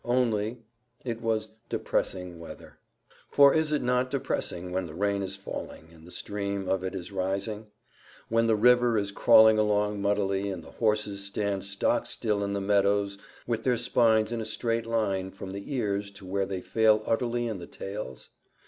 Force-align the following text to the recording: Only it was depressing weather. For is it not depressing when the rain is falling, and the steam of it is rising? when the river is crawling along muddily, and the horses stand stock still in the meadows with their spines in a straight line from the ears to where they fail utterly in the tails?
Only 0.03 0.57
it 1.05 1.21
was 1.21 1.49
depressing 1.69 2.39
weather. 2.39 2.79
For 3.29 3.53
is 3.53 3.71
it 3.71 3.83
not 3.83 4.09
depressing 4.09 4.71
when 4.71 4.87
the 4.87 4.95
rain 4.95 5.21
is 5.21 5.35
falling, 5.35 5.89
and 5.93 6.07
the 6.07 6.11
steam 6.11 6.67
of 6.67 6.83
it 6.83 6.95
is 6.95 7.11
rising? 7.11 7.67
when 8.27 8.47
the 8.47 8.55
river 8.55 8.97
is 8.97 9.11
crawling 9.11 9.59
along 9.59 10.01
muddily, 10.01 10.49
and 10.51 10.63
the 10.63 10.71
horses 10.71 11.23
stand 11.23 11.65
stock 11.65 12.07
still 12.07 12.43
in 12.43 12.53
the 12.53 12.59
meadows 12.61 13.19
with 13.45 13.63
their 13.63 13.77
spines 13.77 14.31
in 14.31 14.41
a 14.41 14.43
straight 14.45 14.87
line 14.87 15.29
from 15.29 15.51
the 15.51 15.71
ears 15.71 16.09
to 16.13 16.25
where 16.25 16.47
they 16.47 16.61
fail 16.61 17.03
utterly 17.05 17.45
in 17.47 17.59
the 17.59 17.67
tails? 17.67 18.29